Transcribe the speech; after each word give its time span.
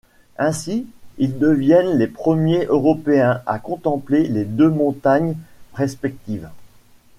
Ainsi 0.39 0.87
ils 1.19 1.37
deviennent 1.37 1.95
les 1.99 2.07
premiers 2.07 2.65
Européens 2.65 3.43
à 3.45 3.59
contempler 3.59 4.27
les 4.27 4.45
deux 4.45 4.71
montagnes 4.71 5.35
respectives. 5.75 6.49